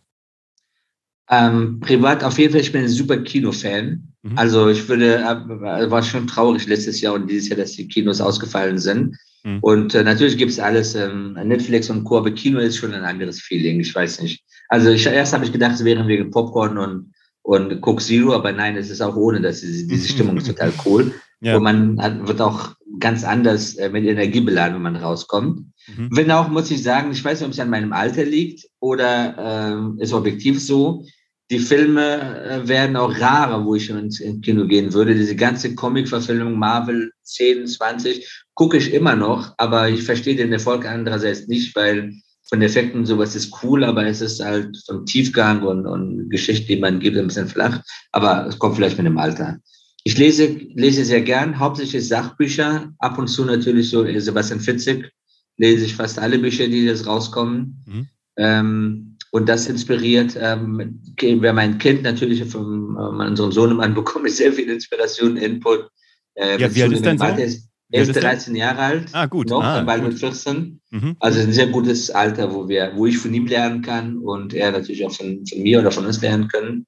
[1.29, 4.07] Ähm, privat auf jeden Fall, ich bin ein super Kino-Fan.
[4.21, 4.37] Mhm.
[4.37, 8.21] Also ich würde, äh, war schon traurig letztes Jahr und dieses Jahr, dass die Kinos
[8.21, 9.17] ausgefallen sind.
[9.43, 9.59] Mhm.
[9.61, 13.03] Und äh, natürlich gibt es alles, ähm, Netflix und Co., aber Kino ist schon ein
[13.03, 14.43] anderes Feeling, ich weiß nicht.
[14.69, 18.51] Also ich, erst habe ich gedacht, es wären wegen Popcorn und, und Coke Zero, aber
[18.51, 19.61] nein, es ist auch ohne das.
[19.61, 21.13] Diese Stimmung ist total cool.
[21.41, 21.57] Ja.
[21.57, 25.59] Und man hat, wird auch ganz anders äh, mit Energie beladen, wenn man rauskommt.
[25.87, 26.09] Mhm.
[26.11, 29.93] Wenn auch, muss ich sagen, ich weiß nicht, ob es an meinem Alter liegt oder
[29.99, 31.05] äh, ist objektiv so,
[31.51, 35.13] die Filme äh, werden auch rarer, wo ich ins, ins Kino gehen würde.
[35.13, 40.85] Diese ganze Comic-Verfilmung Marvel 10, 20 gucke ich immer noch, aber ich verstehe den Erfolg
[40.85, 42.13] andererseits nicht, weil
[42.47, 46.79] von Effekten sowas ist cool, aber es ist halt vom Tiefgang und, und Geschichte, die
[46.79, 47.81] man gibt, ein bisschen flach.
[48.11, 49.57] Aber es kommt vielleicht mit dem Alter.
[50.03, 55.11] Ich lese, lese sehr gern, hauptsächlich Sachbücher, ab und zu natürlich so Sebastian Fitzek,
[55.57, 57.83] lese ich fast alle Bücher, die jetzt rauskommen.
[57.87, 58.07] Mhm.
[58.37, 64.37] Ähm, und das inspiriert, ähm, wer mein Kind natürlich von äh, unserem Sohnemann bekomme ich
[64.37, 65.89] sehr viel Inspiration, Input.
[66.35, 67.37] Äh, ja, wie alt ist dein Sohn?
[67.37, 69.09] Ist, er ist 13 Jahre alt.
[69.11, 69.49] Ah, gut.
[69.49, 70.79] Noch, ah, bald mit 14.
[70.89, 71.17] Mhm.
[71.19, 74.71] Also ein sehr gutes Alter, wo wir, wo ich von ihm lernen kann und er
[74.71, 76.85] natürlich auch von, von mir oder von uns lernen können.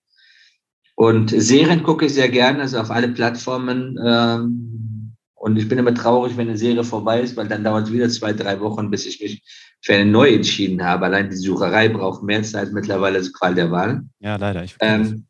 [0.96, 4.00] Und Serien gucke ich sehr gerne, also auf alle Plattformen.
[4.02, 4.87] Ähm,
[5.38, 8.10] und ich bin immer traurig, wenn eine Serie vorbei ist, weil dann dauert es wieder
[8.10, 9.44] zwei, drei Wochen, bis ich mich
[9.82, 11.06] für eine neue entschieden habe.
[11.06, 14.02] Allein die Sucherei braucht mehr Zeit mittlerweile, als Qual der Wahl.
[14.20, 14.66] Ja, leider.
[14.80, 15.28] Ähm,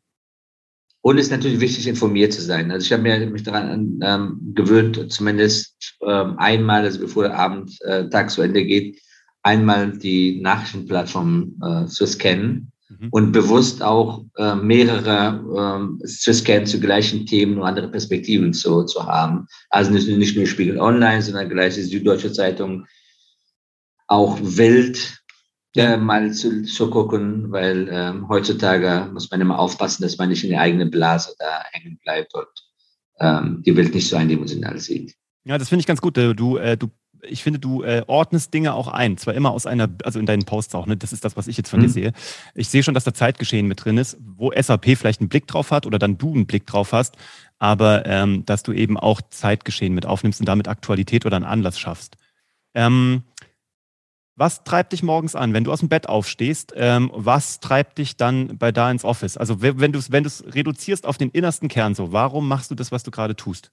[1.02, 2.70] und es ist natürlich wichtig, informiert zu sein.
[2.70, 7.78] Also ich habe mir mich daran ähm, gewöhnt, zumindest ähm, einmal, also bevor der Abend,
[7.82, 9.00] äh, Tag zu Ende geht,
[9.42, 13.08] einmal die Nachrichtenplattform äh, zu scannen mhm.
[13.10, 18.84] und bewusst auch äh, mehrere äh, zu scannen zu gleichen Themen und andere Perspektiven zu,
[18.84, 19.46] zu haben.
[19.70, 22.86] Also nicht, nicht nur Spiegel Online, sondern gleich die Süddeutsche Zeitung,
[24.06, 25.22] auch Welt
[25.76, 30.42] äh, mal zu, zu gucken, weil ähm, heutzutage muss man immer aufpassen, dass man nicht
[30.44, 32.46] in die eigene Blase da hängen bleibt und
[33.20, 35.14] ähm, die Welt nicht so eindimensional sieht.
[35.44, 36.16] Ja, das finde ich ganz gut.
[36.16, 36.90] Du, äh, du
[37.22, 39.16] ich finde, du äh, ordnest Dinge auch ein.
[39.16, 40.96] Zwar immer aus einer, also in deinen Posts auch, ne?
[40.96, 41.84] Das ist das, was ich jetzt von mhm.
[41.84, 42.12] dir sehe.
[42.54, 45.70] Ich sehe schon, dass da Zeitgeschehen mit drin ist, wo SAP vielleicht einen Blick drauf
[45.70, 47.16] hat oder dann du einen Blick drauf hast,
[47.58, 51.78] aber ähm, dass du eben auch Zeitgeschehen mit aufnimmst und damit Aktualität oder einen Anlass
[51.78, 52.16] schaffst.
[52.74, 53.22] Ähm,
[54.38, 56.72] was treibt dich morgens an, wenn du aus dem Bett aufstehst?
[56.76, 59.36] Ähm, was treibt dich dann bei da ins Office?
[59.36, 62.92] Also wenn du es wenn reduzierst auf den innersten Kern so, warum machst du das,
[62.92, 63.72] was du gerade tust?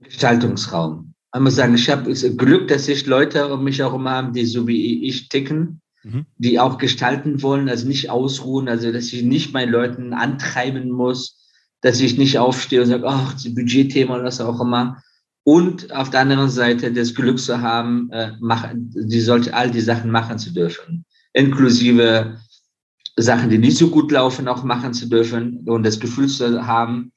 [0.00, 1.14] Gestaltungsraum.
[1.32, 4.66] Man muss sagen, ich habe Glück, dass ich Leute um mich herum habe, die so
[4.66, 6.26] wie ich ticken, mhm.
[6.38, 11.38] die auch gestalten wollen, also nicht ausruhen, also dass ich nicht meinen Leuten antreiben muss,
[11.82, 15.02] dass ich nicht aufstehe und sage, ach, das Budgetthema oder was auch immer.
[15.44, 19.80] Und auf der anderen Seite das Glück zu haben, äh, machen, die sollte all die
[19.80, 22.38] Sachen machen zu dürfen, inklusive
[23.16, 27.12] Sachen, die nicht so gut laufen, auch machen zu dürfen und das Gefühl zu haben,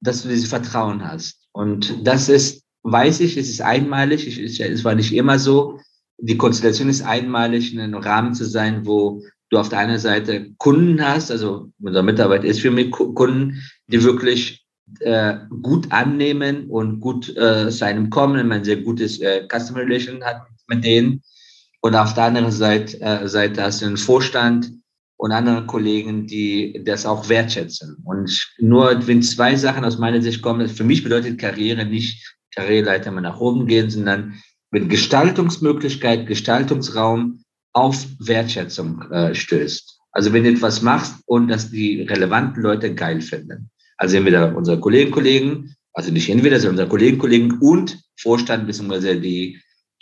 [0.00, 1.38] dass du dieses Vertrauen hast.
[1.52, 5.78] Und das ist weiß ich, es ist einmalig, ich, es war nicht immer so.
[6.18, 10.50] Die Konstellation ist einmalig, in einem Rahmen zu sein, wo du auf der einen Seite
[10.58, 14.04] Kunden hast, also unser Mitarbeiter ist für mich Kunden, die mhm.
[14.04, 14.64] wirklich
[15.00, 19.80] äh, gut annehmen und gut äh, zu einem kommen, man ein sehr gutes äh, Customer
[19.80, 21.22] Relation hat mit denen.
[21.80, 24.70] Und auf der anderen Seite, äh, Seite hast du einen Vorstand
[25.16, 27.96] und andere Kollegen, die das auch wertschätzen.
[28.04, 33.10] Und nur wenn zwei Sachen aus meiner Sicht kommen, für mich bedeutet Karriere nicht Karriereleiter
[33.10, 39.98] mal nach oben gehen, sondern mit Gestaltungsmöglichkeit, Gestaltungsraum auf Wertschätzung äh, stößt.
[40.12, 43.70] Also wenn du etwas machst und dass die relevanten Leute geil finden.
[43.96, 49.18] Also entweder unsere Kollegen, Kollegen, also nicht entweder, sondern unsere Kollegen, Kollegen und Vorstand bzw.
[49.20, 49.60] die,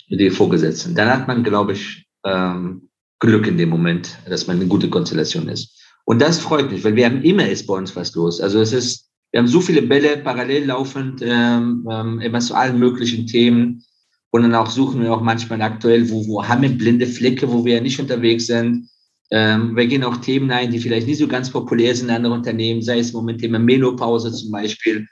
[0.08, 0.94] die Vorgesetzten.
[0.94, 2.88] Dann hat man, glaube ich, ähm,
[3.20, 5.78] Glück in dem Moment, dass man eine gute Konstellation ist.
[6.04, 8.40] Und das freut mich, weil wir haben immer ist bei uns was los.
[8.40, 12.78] Also es ist wir haben so viele Bälle parallel laufend, ähm, ähm, immer zu allen
[12.78, 13.84] möglichen Themen.
[14.30, 17.64] Und dann auch suchen wir auch manchmal aktuell, wo, wo haben wir blinde Flecke, wo
[17.64, 18.88] wir ja nicht unterwegs sind.
[19.30, 22.38] Ähm, wir gehen auch Themen ein, die vielleicht nicht so ganz populär sind in anderen
[22.38, 25.06] Unternehmen, sei es im Moment Thema Menopause zum Beispiel,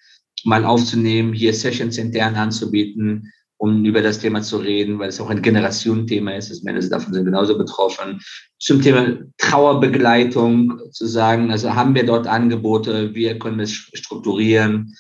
[0.45, 5.31] mal aufzunehmen, hier Sessions intern anzubieten, um über das Thema zu reden, weil es auch
[5.31, 6.51] ein Generationenthema ist.
[6.51, 8.21] Das Männer davon sind genauso betroffen.
[8.59, 14.95] Zum Thema Trauerbegleitung zu sagen, also haben wir dort Angebote, wir können es strukturieren.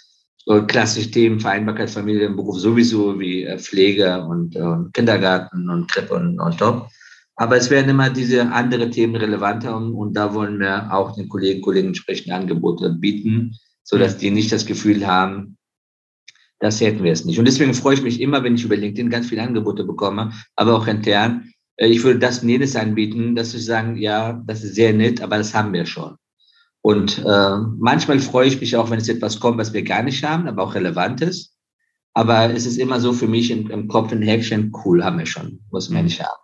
[0.66, 6.14] Klassische Themen, Vereinbarkeit, Familie und Beruf sowieso, wie äh, Pflege und, und Kindergarten und Krippe
[6.14, 6.62] und, und.
[7.36, 11.28] Aber es werden immer diese anderen Themen relevanter und, und da wollen wir auch den
[11.28, 15.57] Kollegen, Kollegen entsprechende Angebote bieten, sodass die nicht das Gefühl haben,
[16.60, 17.38] das hätten wir es nicht.
[17.38, 20.76] Und deswegen freue ich mich immer, wenn ich über LinkedIn ganz viele Angebote bekomme, aber
[20.76, 21.50] auch intern.
[21.76, 25.20] Äh, ich würde das und jenes anbieten, dass sie sagen, ja, das ist sehr nett,
[25.20, 26.16] aber das haben wir schon.
[26.80, 30.24] Und äh, manchmal freue ich mich auch, wenn es etwas kommt, was wir gar nicht
[30.24, 31.54] haben, aber auch relevant ist.
[32.14, 35.26] Aber es ist immer so für mich im, im Kopf ein Häkchen, cool, haben wir
[35.26, 36.40] schon, muss man nicht haben.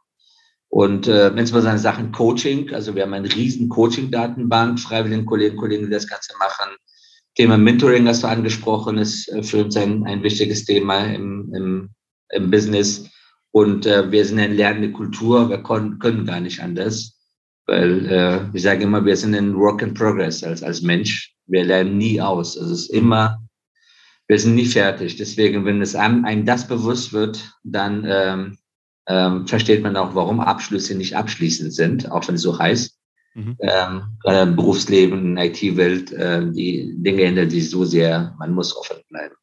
[0.68, 5.84] Und äh, insbesondere Sachen Coaching, also wir haben eine riesen Coaching-Datenbank, freiwilligen Kolleginnen und Kollegen,
[5.84, 6.76] die das Ganze machen.
[7.34, 11.90] Thema Mentoring hast du angesprochen, ist äh, für uns ein, ein wichtiges Thema im, im,
[12.30, 13.10] im Business.
[13.50, 17.18] Und äh, wir sind eine lernende Kultur, wir können, können gar nicht anders.
[17.66, 21.34] Weil äh, ich sage immer, wir sind in Work in Progress als, als Mensch.
[21.46, 22.56] Wir lernen nie aus.
[22.56, 23.42] Es ist immer,
[24.28, 25.16] wir sind nie fertig.
[25.16, 28.58] Deswegen, wenn es einem, einem das bewusst wird, dann ähm,
[29.06, 32.98] ähm, versteht man auch, warum Abschlüsse nicht abschließend sind, auch wenn es so heißt.
[33.34, 33.56] Mhm.
[33.60, 38.98] Ähm, gerade im Berufsleben, IT-Welt, äh, die Dinge ändern sich so sehr, man muss offen
[39.08, 39.34] bleiben.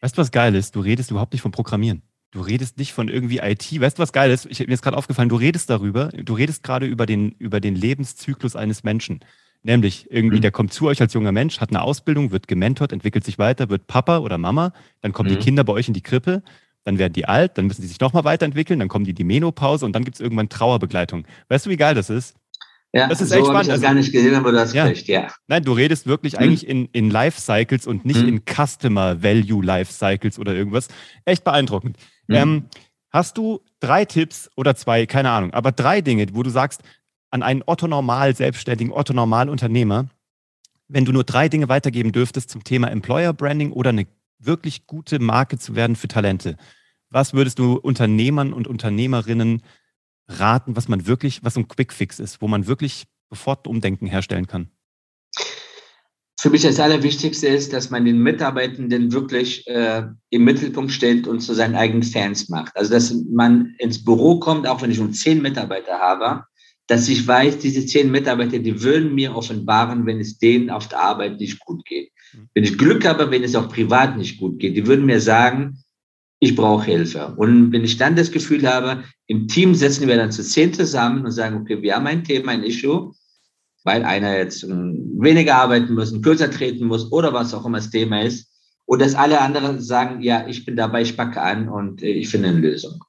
[0.00, 0.76] Weißt du, was geil ist?
[0.76, 2.02] Du redest überhaupt nicht vom Programmieren.
[2.30, 3.80] Du redest nicht von irgendwie IT.
[3.80, 4.46] Weißt du, was geil ist?
[4.46, 7.74] Ich, mir ist gerade aufgefallen, du redest darüber, du redest gerade über den, über den
[7.74, 9.20] Lebenszyklus eines Menschen.
[9.62, 10.42] Nämlich irgendwie, mhm.
[10.42, 13.68] der kommt zu euch als junger Mensch, hat eine Ausbildung, wird gementort, entwickelt sich weiter,
[13.68, 15.34] wird Papa oder Mama, dann kommen mhm.
[15.34, 16.42] die Kinder bei euch in die Krippe,
[16.84, 19.24] dann werden die alt, dann müssen die sich nochmal weiterentwickeln, dann kommen die in die
[19.24, 21.26] Menopause und dann gibt es irgendwann Trauerbegleitung.
[21.48, 22.36] Weißt du, wie geil das ist?
[22.92, 23.62] Ja, das ist so echt spannend.
[23.62, 24.84] Ich das also, gar nicht gesehen, aber du hast ja.
[24.84, 25.28] recht, ja.
[25.46, 26.40] Nein, du redest wirklich hm.
[26.40, 28.28] eigentlich in, in Life-Cycles und nicht hm.
[28.28, 30.88] in Customer-Value-Life-Cycles oder irgendwas.
[31.24, 31.96] Echt beeindruckend.
[32.28, 32.36] Hm.
[32.36, 32.64] Ähm,
[33.10, 36.82] hast du drei Tipps oder zwei, keine Ahnung, aber drei Dinge, wo du sagst,
[37.30, 40.06] an einen Otto-Normal Selbstständigen, Otto-Normal Unternehmer,
[40.88, 44.06] wenn du nur drei Dinge weitergeben dürftest zum Thema Employer Branding oder eine
[44.40, 46.56] wirklich gute Marke zu werden für Talente,
[47.08, 49.62] was würdest du Unternehmern und Unternehmerinnen
[50.38, 54.46] raten, was man wirklich, was so ein Quickfix ist, wo man wirklich sofort Umdenken herstellen
[54.46, 54.70] kann?
[56.40, 61.40] Für mich das Allerwichtigste ist, dass man den Mitarbeitenden wirklich äh, im Mittelpunkt stellt und
[61.40, 62.74] zu seinen eigenen Fans macht.
[62.76, 66.44] Also dass man ins Büro kommt, auch wenn ich nur zehn Mitarbeiter habe,
[66.86, 71.00] dass ich weiß, diese zehn Mitarbeiter, die würden mir offenbaren, wenn es denen auf der
[71.00, 72.10] Arbeit nicht gut geht.
[72.32, 72.48] Mhm.
[72.54, 75.84] Wenn ich Glück habe, wenn es auch privat nicht gut geht, die würden mir sagen,
[76.40, 77.34] ich brauche Hilfe.
[77.36, 81.24] Und wenn ich dann das Gefühl habe, im Team setzen wir dann zu zehn zusammen
[81.24, 83.12] und sagen, okay, wir haben ein Thema, ein Issue,
[83.84, 87.90] weil einer jetzt ähm, weniger arbeiten muss, kürzer treten muss oder was auch immer das
[87.90, 88.48] Thema ist.
[88.86, 92.28] Und dass alle anderen sagen, ja, ich bin dabei, ich packe an und äh, ich
[92.28, 93.04] finde eine Lösung.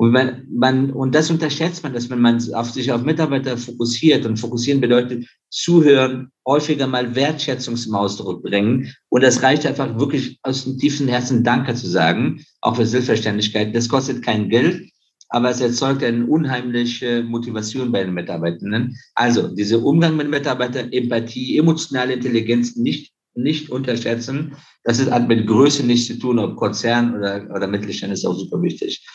[0.00, 4.24] Und, man, man, und das unterschätzt man, dass wenn man auf sich auf Mitarbeiter fokussiert
[4.26, 8.94] und fokussieren bedeutet zuhören, häufiger mal Wertschätzung zum Ausdruck bringen.
[9.08, 13.74] Und das reicht einfach wirklich aus dem tiefen Herzen Danke zu sagen, auch für Selbstverständlichkeit.
[13.74, 14.88] Das kostet kein Geld,
[15.30, 18.96] aber es erzeugt eine unheimliche Motivation bei den Mitarbeitenden.
[19.16, 24.56] Also dieser Umgang mit Mitarbeitern, Empathie, emotionale Intelligenz nicht nicht unterschätzen.
[24.82, 28.60] Das hat mit Größe nichts zu tun, ob Konzern oder, oder Mittelstand ist auch super
[28.60, 29.06] wichtig.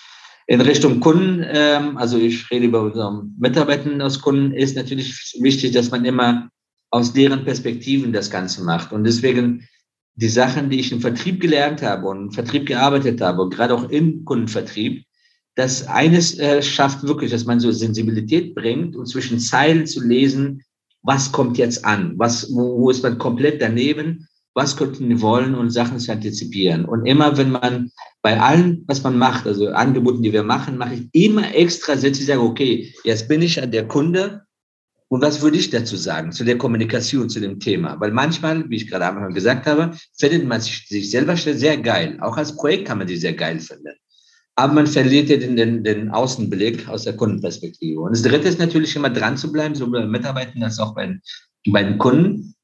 [0.47, 5.71] In Richtung Kunden, ähm, also ich rede über unsere Mitarbeiter aus Kunden, ist natürlich wichtig,
[5.71, 6.49] dass man immer
[6.91, 8.91] aus deren Perspektiven das Ganze macht.
[8.91, 9.67] Und deswegen
[10.15, 13.89] die Sachen, die ich im Vertrieb gelernt habe und im Vertrieb gearbeitet habe gerade auch
[13.89, 15.06] im Kundenvertrieb,
[15.56, 20.63] das eines äh, schafft wirklich, dass man so Sensibilität bringt und zwischen Zeilen zu lesen,
[21.03, 25.56] was kommt jetzt an, was, wo, wo ist man komplett daneben was könnten die wollen
[25.56, 26.86] und Sachen zu antizipieren.
[26.86, 27.91] Und immer, wenn man
[28.23, 32.21] bei allem, was man macht, also Angeboten, die wir machen, mache ich immer extra Sätze,
[32.21, 34.45] ich sage, okay, jetzt bin ich der Kunde
[35.09, 37.99] und was würde ich dazu sagen, zu der Kommunikation, zu dem Thema?
[37.99, 42.17] Weil manchmal, wie ich gerade am Anfang gesagt habe, findet man sich selber sehr geil.
[42.21, 43.93] Auch als Projekt kann man sich sehr geil finden.
[44.55, 47.99] Aber man verliert ja den, den, den Außenblick aus der Kundenperspektive.
[47.99, 51.19] Und das Dritte ist natürlich immer dran zu bleiben, sowohl bei Mitarbeitern als auch bei,
[51.67, 52.55] bei den Kunden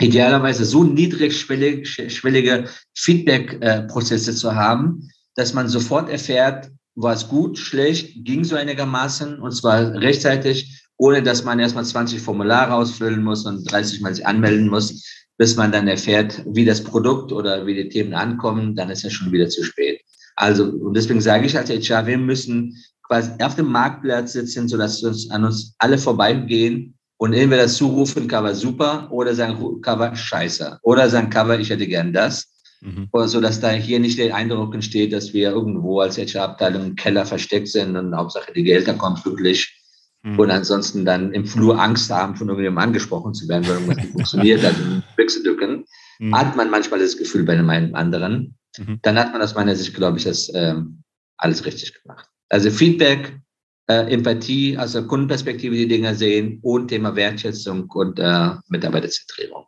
[0.00, 8.44] idealerweise so niedrigschwellige Feedback-Prozesse zu haben, dass man sofort erfährt, war es gut, schlecht, ging
[8.44, 14.00] so einigermaßen und zwar rechtzeitig, ohne dass man erstmal 20 Formulare ausfüllen muss und 30
[14.00, 15.04] Mal sich anmelden muss,
[15.36, 19.12] bis man dann erfährt, wie das Produkt oder wie die Themen ankommen, dann ist es
[19.12, 20.00] schon wieder zu spät.
[20.34, 25.02] Also, und deswegen sage ich als HR, wir müssen quasi auf dem Marktplatz sitzen, sodass
[25.02, 30.78] uns an uns alle vorbeigehen und entweder zurufen, Cover super, oder sagen Cover scheiße.
[30.82, 32.54] Oder sagen Cover, ich hätte gern das.
[32.80, 33.08] Mhm.
[33.12, 37.26] So dass da hier nicht der Eindruck entsteht, dass wir irgendwo als HR-Abteilung im Keller
[37.26, 39.74] versteckt sind und Hauptsache die Gelder kommen glücklich.
[40.22, 40.38] Mhm.
[40.38, 44.12] Und ansonsten dann im Flur Angst haben, von irgendjemandem angesprochen zu werden, weil irgendwas nicht
[44.12, 45.84] funktioniert, dann wegzudrücken.
[46.20, 46.36] Mhm.
[46.36, 48.56] Hat man manchmal das Gefühl bei einem anderen.
[48.78, 49.00] Mhm.
[49.02, 51.02] Dann hat man aus meiner Sicht, glaube ich, das ähm,
[51.36, 52.28] alles richtig gemacht.
[52.48, 53.40] Also Feedback,
[53.88, 59.66] äh, Empathie, also Kundenperspektive die Dinge sehen und Thema Wertschätzung und äh, Mitarbeiterzentrierung.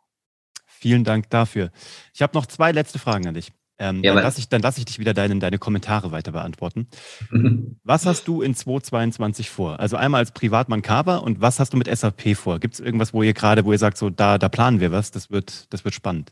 [0.65, 1.71] Vielen Dank dafür.
[2.13, 3.51] Ich habe noch zwei letzte Fragen an dich.
[3.77, 6.87] Ähm, ja, dann lasse ich, lass ich dich wieder deine, deine Kommentare weiter beantworten.
[7.31, 7.79] Mhm.
[7.83, 9.79] Was hast du in 2022 vor?
[9.79, 12.59] Also einmal als Privatmann Cover und was hast du mit SAP vor?
[12.59, 15.09] Gibt es irgendwas, wo ihr gerade, wo ihr sagt, so da, da planen wir was,
[15.09, 16.31] das wird, das wird spannend?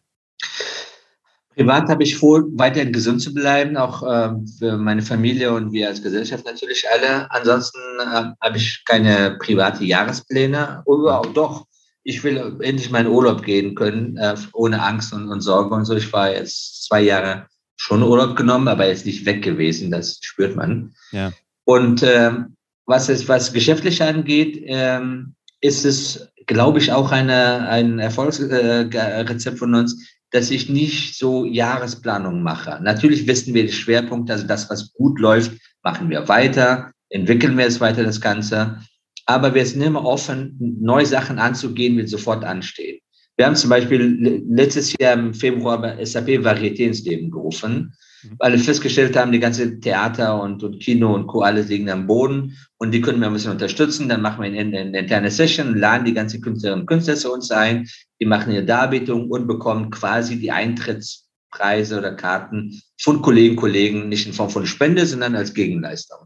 [1.60, 5.90] Privat habe ich vor, weiterhin gesund zu bleiben, auch äh, für meine Familie und wir
[5.90, 7.30] als Gesellschaft natürlich alle.
[7.32, 10.82] Ansonsten äh, habe ich keine private Jahrespläne.
[10.86, 11.66] Oder doch,
[12.04, 15.98] ich will endlich meinen Urlaub gehen können, äh, ohne Angst und, und Sorge und so.
[15.98, 19.92] Ich war jetzt zwei Jahre schon Urlaub genommen, aber jetzt nicht weg gewesen.
[19.92, 20.94] Das spürt man.
[21.12, 21.34] Ja.
[21.66, 28.00] Und ähm, was es was geschäftlich angeht, ähm, ist es, glaube ich, auch eine, ein
[28.00, 32.80] Erfolgsrezept von uns, dass ich nicht so Jahresplanung mache.
[32.82, 35.52] Natürlich wissen wir die Schwerpunkte, also das, was gut läuft,
[35.84, 38.80] machen wir weiter, entwickeln wir es weiter, das Ganze.
[39.26, 43.00] Aber wir sind immer offen, neue Sachen anzugehen, die sofort anstehen.
[43.38, 47.94] Wir haben zum Beispiel letztes Jahr im Februar SAP Varieté ins Leben gerufen.
[48.38, 51.42] Weil wir festgestellt haben, die ganze Theater und, und Kino und Co.
[51.42, 54.10] alles liegen am Boden und die können wir ein bisschen unterstützen.
[54.10, 57.52] Dann machen wir eine, eine interne Session, laden die ganzen Künstlerinnen und Künstler zu uns
[57.52, 57.88] ein,
[58.20, 64.28] die machen ihre Darbietung und bekommen quasi die Eintrittspreise oder Karten von Kollegen, Kollegen, nicht
[64.28, 66.20] in Form von Spende, sondern als Gegenleistung.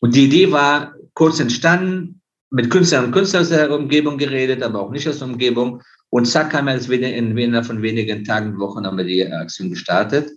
[0.00, 4.82] Und die Idee war kurz entstanden, mit Künstlern und Künstlern aus der Umgebung geredet, aber
[4.82, 8.58] auch nicht aus der Umgebung und zack, haben wir jetzt in weniger von wenigen Tagen,
[8.58, 10.30] Wochen haben wir die Aktion gestartet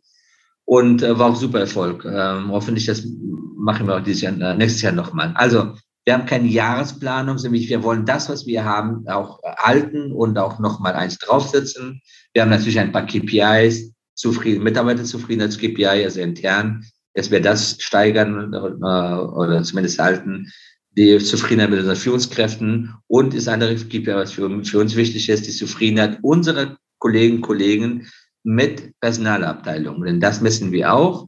[0.66, 2.06] und äh, war auch super Erfolg.
[2.06, 3.08] Ähm, hoffentlich das
[3.58, 5.32] machen wir auch dieses Jahr, äh, nächstes Jahr nochmal.
[5.36, 5.74] Also
[6.06, 10.60] wir haben keine Jahresplanung, sondern wir wollen das, was wir haben, auch halten und auch
[10.60, 12.02] nochmal eins draufsetzen.
[12.34, 18.58] Wir haben natürlich ein paar KPIs, zufrieden, Mitarbeiterzufriedenheits-KPI, also intern, dass wir das steigern äh,
[18.58, 20.52] oder zumindest halten
[20.98, 25.46] die Zufriedenheit mit unseren Führungskräften und ist andere KPI, was für, für uns wichtig ist,
[25.46, 28.08] die Zufriedenheit unserer Kollegen, Kollegen
[28.46, 30.04] mit Personalabteilungen.
[30.04, 31.28] Denn das messen wir auch.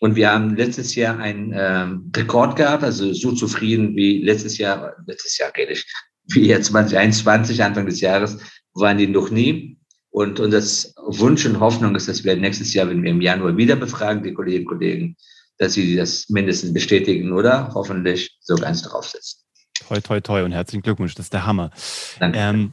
[0.00, 4.94] Und wir haben letztes Jahr einen ähm, Rekord gehabt, also so zufrieden wie letztes Jahr,
[5.06, 5.86] letztes Jahr rede ich,
[6.26, 8.38] wie jetzt 2021, Anfang des Jahres,
[8.74, 9.78] waren die noch nie.
[10.10, 10.60] Und unser
[11.06, 14.32] Wunsch und Hoffnung ist, dass wir nächstes Jahr, wenn wir im Januar wieder befragen, die
[14.32, 15.16] Kolleginnen und Kollegen,
[15.58, 19.40] dass sie das mindestens bestätigen oder hoffentlich sogar eins draufsetzen.
[19.88, 21.70] Toi, toi, toi und herzlichen Glückwunsch, das ist der Hammer.
[22.20, 22.38] Danke.
[22.38, 22.72] Ähm,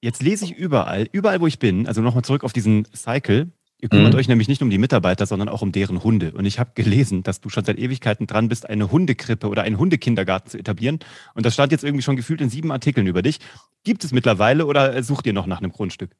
[0.00, 3.50] jetzt lese ich überall, überall wo ich bin, also nochmal zurück auf diesen Cycle.
[3.80, 4.18] Ihr kümmert mhm.
[4.18, 6.32] euch nämlich nicht um die Mitarbeiter, sondern auch um deren Hunde.
[6.32, 9.78] Und ich habe gelesen, dass du schon seit Ewigkeiten dran bist, eine Hundekrippe oder einen
[9.78, 10.98] Hundekindergarten zu etablieren.
[11.34, 13.38] Und das stand jetzt irgendwie schon gefühlt in sieben Artikeln über dich.
[13.84, 16.10] Gibt es mittlerweile oder sucht ihr noch nach einem Grundstück?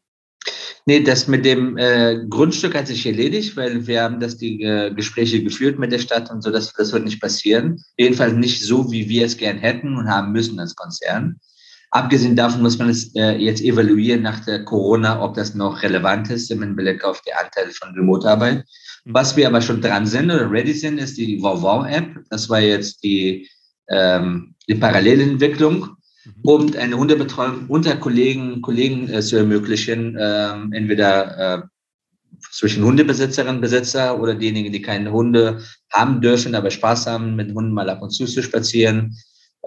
[0.87, 4.95] Nee, das mit dem äh, Grundstück hat sich erledigt, weil wir haben das die äh,
[4.95, 7.83] Gespräche geführt mit der Stadt und so, das, das wird nicht passieren.
[7.99, 11.41] Jedenfalls nicht so, wie wir es gern hätten und haben müssen als Konzern.
[11.91, 16.31] Abgesehen davon muss man es äh, jetzt evaluieren nach der Corona, ob das noch relevant
[16.31, 18.65] ist im Blick auf die Anteile von Remote-Arbeit.
[19.05, 19.15] Mhm.
[19.15, 22.25] Was wir aber schon dran sind oder ready sind, ist die Wow-Wow-App.
[22.31, 23.49] Das war jetzt die,
[23.89, 25.97] ähm, die Parallelentwicklung
[26.29, 26.43] Mhm.
[26.43, 31.71] um eine Hundebetreuung unter Kollegen, Kollegen äh, zu ermöglichen, äh, entweder
[32.53, 37.53] zwischen Hundebesitzerinnen und Besitzer oder diejenigen, die keine Hunde haben dürfen, aber Spaß haben, mit
[37.53, 39.17] Hunden mal ab und zu zu spazieren,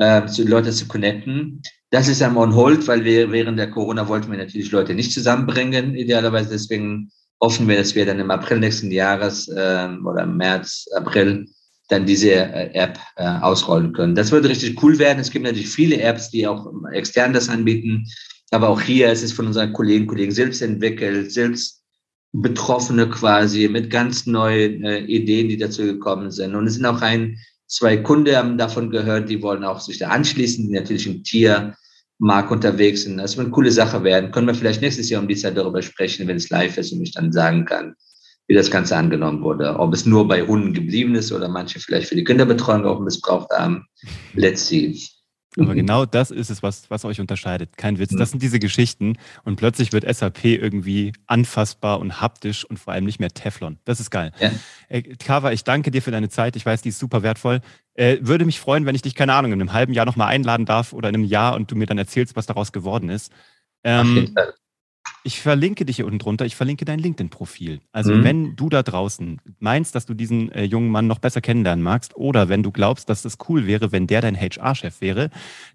[0.02, 1.62] äh, zu Leute zu connecten.
[1.92, 5.14] Das ist am on hold, weil wir während der Corona wollten wir natürlich Leute nicht
[5.14, 6.50] zusammenbringen, idealerweise.
[6.50, 11.48] Deswegen hoffen wir, dass wir dann im April nächsten Jahres äh, oder im März, April
[11.90, 14.16] dann diese äh, App äh, ausrollen können.
[14.16, 15.20] Das würde richtig cool werden.
[15.20, 18.08] Es gibt natürlich viele Apps, die auch extern das anbieten.
[18.52, 21.82] Aber auch hier ist es von unseren Kollegen Kollegen selbst entwickelt, selbst
[22.34, 26.56] Betroffene quasi mit ganz neuen äh, Ideen, die dazu gekommen sind.
[26.56, 27.38] Und es sind auch ein,
[27.72, 32.52] zwei Kunden haben davon gehört, die wollen auch sich da anschließen, die natürlich im Tiermarkt
[32.52, 33.18] unterwegs sind.
[33.18, 34.32] Das wird eine coole Sache werden.
[34.32, 37.02] Können wir vielleicht nächstes Jahr um die Zeit darüber sprechen, wenn es live ist und
[37.02, 37.96] ich dann sagen kann,
[38.48, 39.80] wie das Ganze angenommen wurde.
[39.80, 43.50] Ob es nur bei Hunden geblieben ist oder manche vielleicht für die Kinderbetreuung auch missbraucht
[43.52, 43.86] haben.
[44.34, 45.00] Let's see.
[45.58, 47.78] Aber genau das ist es, was, was euch unterscheidet.
[47.78, 48.16] Kein Witz.
[48.16, 53.06] Das sind diese Geschichten und plötzlich wird SAP irgendwie anfassbar und haptisch und vor allem
[53.06, 53.78] nicht mehr Teflon.
[53.86, 54.32] Das ist geil.
[54.40, 54.52] Ja.
[54.90, 56.56] Äh, Kava, ich danke dir für deine Zeit.
[56.56, 57.62] Ich weiß, die ist super wertvoll.
[57.94, 60.66] Äh, würde mich freuen, wenn ich dich, keine Ahnung, in einem halben Jahr nochmal einladen
[60.66, 63.32] darf oder in einem Jahr und du mir dann erzählst, was daraus geworden ist.
[63.84, 64.34] Ähm,
[65.24, 67.82] ich verlinke dich hier unten drunter, ich verlinke dein LinkedIn-Profil.
[67.92, 68.24] Also mhm.
[68.24, 72.16] wenn du da draußen meinst, dass du diesen äh, jungen Mann noch besser kennenlernen magst
[72.16, 75.30] oder wenn du glaubst, dass es cool wäre, wenn der dein HR-Chef wäre,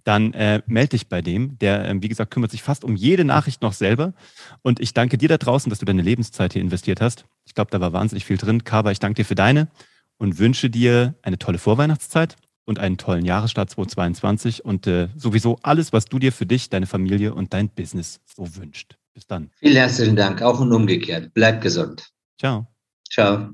[0.05, 1.59] dann äh, melde dich bei dem.
[1.59, 4.15] Der, äh, wie gesagt, kümmert sich fast um jede Nachricht noch selber.
[4.63, 7.25] Und ich danke dir da draußen, dass du deine Lebenszeit hier investiert hast.
[7.45, 8.65] Ich glaube, da war wahnsinnig viel drin.
[8.65, 9.69] Kava, ich danke dir für deine
[10.19, 15.93] und wünsche dir eine tolle Vorweihnachtszeit und einen tollen Jahresstart 2022 und äh, sowieso alles,
[15.93, 18.97] was du dir für dich, deine Familie und dein Business so wünscht.
[19.17, 19.51] Bis dann.
[19.57, 21.33] Vielen herzlichen Dank, auch und umgekehrt.
[21.33, 22.07] Bleibt gesund.
[22.39, 22.67] Ciao.
[23.09, 23.49] Ciao.